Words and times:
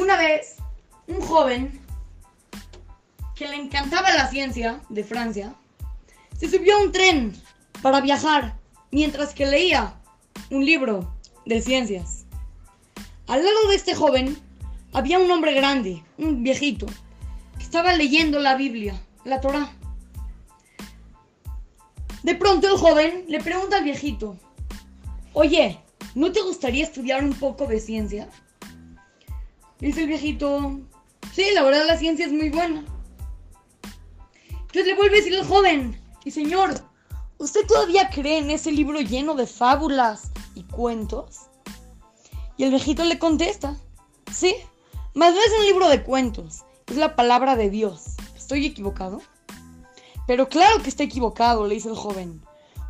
Una 0.00 0.16
vez, 0.16 0.56
un 1.08 1.20
joven 1.20 1.78
que 3.36 3.46
le 3.46 3.56
encantaba 3.56 4.10
la 4.14 4.28
ciencia 4.28 4.80
de 4.88 5.04
Francia, 5.04 5.54
se 6.38 6.48
subió 6.48 6.76
a 6.76 6.80
un 6.80 6.90
tren 6.90 7.34
para 7.82 8.00
viajar 8.00 8.56
mientras 8.92 9.34
que 9.34 9.44
leía 9.44 9.94
un 10.50 10.64
libro 10.64 11.14
de 11.44 11.60
ciencias. 11.60 12.24
Al 13.26 13.44
lado 13.44 13.68
de 13.68 13.76
este 13.76 13.94
joven 13.94 14.38
había 14.94 15.18
un 15.18 15.30
hombre 15.30 15.52
grande, 15.52 16.02
un 16.16 16.42
viejito, 16.42 16.86
que 17.58 17.64
estaba 17.64 17.92
leyendo 17.92 18.40
la 18.40 18.54
Biblia, 18.54 18.98
la 19.24 19.42
Torá. 19.42 19.70
De 22.22 22.34
pronto 22.36 22.68
el 22.68 22.78
joven 22.78 23.26
le 23.28 23.40
pregunta 23.40 23.76
al 23.76 23.84
viejito, 23.84 24.38
oye, 25.34 25.78
¿no 26.14 26.32
te 26.32 26.40
gustaría 26.40 26.84
estudiar 26.84 27.22
un 27.22 27.34
poco 27.34 27.66
de 27.66 27.80
ciencia? 27.80 28.30
Dice 29.80 30.02
el 30.02 30.08
viejito, 30.08 30.78
sí, 31.32 31.46
la 31.54 31.62
verdad 31.62 31.86
la 31.86 31.96
ciencia 31.96 32.26
es 32.26 32.32
muy 32.32 32.50
buena. 32.50 32.84
Entonces 34.50 34.86
le 34.86 34.94
vuelve 34.94 35.16
a 35.16 35.18
decir 35.18 35.34
el 35.34 35.44
joven, 35.44 36.00
y 36.24 36.30
señor, 36.30 36.74
¿usted 37.38 37.66
todavía 37.66 38.10
cree 38.10 38.38
en 38.38 38.50
ese 38.50 38.70
libro 38.70 39.00
lleno 39.00 39.34
de 39.34 39.46
fábulas 39.46 40.30
y 40.54 40.64
cuentos? 40.64 41.46
Y 42.56 42.64
el 42.64 42.70
viejito 42.70 43.04
le 43.04 43.18
contesta, 43.18 43.76
sí, 44.30 44.54
mas 45.14 45.34
no 45.34 45.40
es 45.40 45.52
un 45.58 45.64
libro 45.64 45.88
de 45.88 46.02
cuentos, 46.02 46.64
es 46.86 46.96
la 46.96 47.16
palabra 47.16 47.56
de 47.56 47.70
Dios. 47.70 48.16
¿Estoy 48.36 48.66
equivocado? 48.66 49.22
Pero 50.26 50.48
claro 50.48 50.82
que 50.82 50.90
está 50.90 51.04
equivocado, 51.04 51.66
le 51.66 51.76
dice 51.76 51.88
el 51.88 51.96
joven. 51.96 52.42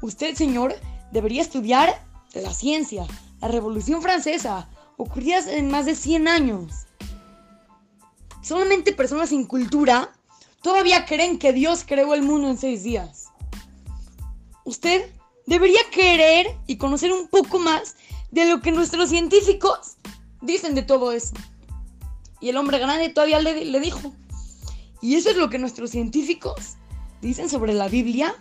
Usted, 0.00 0.34
señor, 0.34 0.74
debería 1.12 1.42
estudiar 1.42 2.04
la 2.34 2.52
ciencia, 2.54 3.06
la 3.40 3.48
Revolución 3.48 4.00
Francesa, 4.00 4.68
ocurrida 4.98 5.38
en 5.50 5.70
más 5.70 5.86
de 5.86 5.94
100 5.94 6.28
años. 6.28 6.86
Solamente 8.42 8.92
personas 8.92 9.30
sin 9.30 9.46
cultura 9.46 10.12
todavía 10.60 11.06
creen 11.06 11.38
que 11.38 11.54
Dios 11.54 11.84
creó 11.86 12.14
el 12.14 12.22
mundo 12.22 12.48
en 12.48 12.58
seis 12.58 12.82
días. 12.82 13.28
Usted 14.64 15.10
debería 15.46 15.80
querer 15.90 16.46
y 16.66 16.76
conocer 16.76 17.12
un 17.12 17.28
poco 17.28 17.58
más 17.58 17.96
de 18.30 18.44
lo 18.44 18.60
que 18.60 18.72
nuestros 18.72 19.08
científicos 19.08 19.96
dicen 20.42 20.74
de 20.74 20.82
todo 20.82 21.12
eso. 21.12 21.34
Y 22.40 22.50
el 22.50 22.56
hombre 22.56 22.78
grande 22.78 23.08
todavía 23.08 23.40
le, 23.40 23.64
le 23.64 23.80
dijo, 23.80 24.12
¿y 25.00 25.14
eso 25.14 25.30
es 25.30 25.36
lo 25.36 25.48
que 25.48 25.58
nuestros 25.58 25.90
científicos 25.90 26.76
dicen 27.22 27.48
sobre 27.48 27.72
la 27.72 27.88
Biblia? 27.88 28.34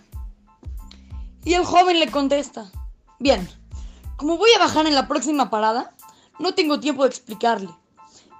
Y 1.45 1.53
el 1.53 1.64
joven 1.64 1.99
le 1.99 2.11
contesta, 2.11 2.71
bien, 3.19 3.47
como 4.17 4.38
voy 4.38 4.49
a 4.55 4.59
bajar 4.59 4.86
en 4.88 4.95
la 4.95 5.08
próxima 5.08 5.49
parada, 5.49 5.95
no 6.39 6.53
tengo 6.53 6.80
tiempo 6.80 7.03
de 7.03 7.09
explicarle. 7.09 7.69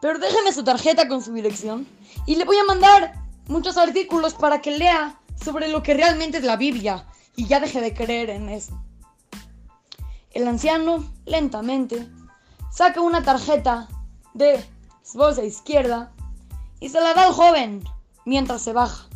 Pero 0.02 0.20
déjeme 0.20 0.54
su 0.54 0.64
tarjeta 0.64 1.08
con 1.08 1.24
su 1.24 1.34
dirección 1.34 1.88
y 2.26 2.36
le 2.36 2.46
voy 2.46 2.58
a 2.58 2.64
mandar 2.66 3.14
muchos 3.48 3.78
artículos 3.78 4.34
para 4.34 4.62
que 4.62 4.78
lea 4.78 5.20
sobre 5.44 5.68
lo 5.70 5.84
que 5.84 5.94
realmente 5.94 6.38
es 6.38 6.44
la 6.44 6.56
Biblia 6.56 7.06
y 7.36 7.46
ya 7.48 7.60
deje 7.60 7.82
de 7.82 7.94
creer 7.94 8.30
en 8.30 8.50
eso. 8.50 8.80
El 10.32 10.48
anciano, 10.48 11.04
lentamente, 11.26 12.08
saca 12.72 13.02
una 13.02 13.24
tarjeta 13.24 13.88
de 14.34 14.64
su 15.04 15.18
bolsa 15.18 15.44
izquierda 15.44 16.12
y 16.80 16.90
se 16.90 17.02
la 17.02 17.14
da 17.14 17.24
al 17.24 17.34
joven 17.34 17.84
mientras 18.26 18.62
se 18.62 18.74
baja. 18.74 19.08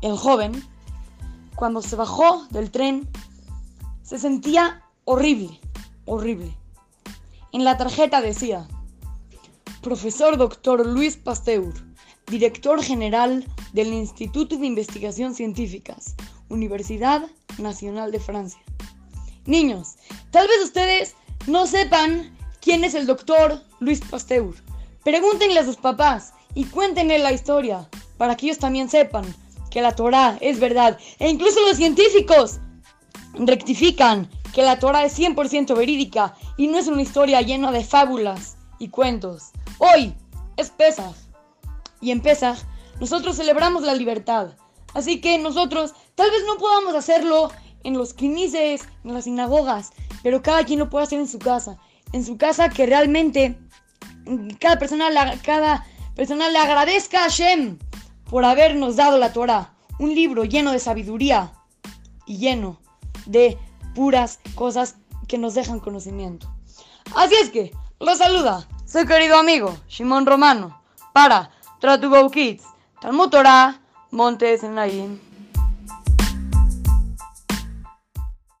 El 0.00 0.16
joven, 0.16 0.66
cuando 1.54 1.82
se 1.82 1.96
bajó 1.96 2.46
del 2.50 2.70
tren, 2.70 3.08
se 4.02 4.18
sentía 4.18 4.82
horrible, 5.04 5.60
horrible. 6.06 6.56
En 7.54 7.62
la 7.62 7.76
tarjeta 7.76 8.20
decía, 8.20 8.66
Profesor 9.80 10.36
Dr. 10.36 10.84
Luis 10.84 11.16
Pasteur, 11.16 11.72
Director 12.26 12.82
General 12.82 13.46
del 13.72 13.92
Instituto 13.92 14.56
de 14.56 14.66
Investigación 14.66 15.36
Científicas, 15.36 16.16
Universidad 16.48 17.22
Nacional 17.58 18.10
de 18.10 18.18
Francia. 18.18 18.58
Niños, 19.46 19.94
tal 20.32 20.48
vez 20.48 20.64
ustedes 20.64 21.14
no 21.46 21.68
sepan 21.68 22.36
quién 22.60 22.82
es 22.82 22.94
el 22.94 23.06
doctor 23.06 23.62
Luis 23.78 24.00
Pasteur. 24.00 24.52
Pregúntenle 25.04 25.60
a 25.60 25.64
sus 25.64 25.76
papás 25.76 26.32
y 26.56 26.64
cuéntenle 26.64 27.20
la 27.20 27.30
historia 27.30 27.88
para 28.18 28.36
que 28.36 28.46
ellos 28.46 28.58
también 28.58 28.90
sepan 28.90 29.32
que 29.70 29.80
la 29.80 29.94
Torah 29.94 30.38
es 30.40 30.58
verdad. 30.58 30.98
E 31.20 31.30
incluso 31.30 31.60
los 31.60 31.76
científicos 31.76 32.58
rectifican 33.34 34.28
que 34.54 34.62
la 34.62 34.78
Torah 34.78 35.04
es 35.04 35.18
100% 35.18 35.76
verídica 35.76 36.34
y 36.56 36.68
no 36.68 36.78
es 36.78 36.86
una 36.86 37.02
historia 37.02 37.42
llena 37.42 37.72
de 37.72 37.84
fábulas 37.84 38.56
y 38.78 38.88
cuentos. 38.88 39.50
Hoy 39.78 40.14
es 40.56 40.70
Pesach 40.70 41.16
y 42.00 42.12
en 42.12 42.20
Pesach 42.20 42.58
nosotros 43.00 43.36
celebramos 43.36 43.82
la 43.82 43.94
libertad. 43.94 44.50
Así 44.94 45.20
que 45.20 45.38
nosotros 45.38 45.92
tal 46.14 46.30
vez 46.30 46.44
no 46.46 46.56
podamos 46.56 46.94
hacerlo 46.94 47.50
en 47.82 47.98
los 47.98 48.14
quinices, 48.14 48.88
en 49.04 49.12
las 49.12 49.24
sinagogas, 49.24 49.90
pero 50.22 50.40
cada 50.40 50.64
quien 50.64 50.78
lo 50.78 50.88
puede 50.88 51.04
hacer 51.04 51.18
en 51.18 51.28
su 51.28 51.40
casa. 51.40 51.76
En 52.12 52.24
su 52.24 52.36
casa 52.36 52.68
que 52.68 52.86
realmente 52.86 53.58
cada 54.60 54.78
persona, 54.78 55.10
cada 55.42 55.84
persona 56.14 56.48
le 56.48 56.58
agradezca 56.58 57.18
a 57.18 57.22
Hashem 57.22 57.78
por 58.30 58.44
habernos 58.44 58.94
dado 58.94 59.18
la 59.18 59.32
Torah. 59.32 59.74
Un 59.98 60.14
libro 60.14 60.44
lleno 60.44 60.70
de 60.70 60.78
sabiduría 60.78 61.52
y 62.24 62.38
lleno 62.38 62.80
de 63.26 63.58
puras 63.94 64.40
cosas 64.54 64.96
que 65.28 65.38
nos 65.38 65.54
dejan 65.54 65.80
conocimiento. 65.80 66.48
Así 67.14 67.34
es 67.36 67.50
que, 67.50 67.72
los 68.00 68.18
saluda 68.18 68.66
su 68.86 69.06
querido 69.06 69.36
amigo 69.36 69.76
Shimon 69.88 70.26
Romano 70.26 70.80
para 71.12 71.50
Tratugo 71.80 72.30
Kids, 72.30 72.64
Talmud 73.00 73.28
Torah, 73.28 73.80
Montes 74.10 74.62
en 74.62 74.74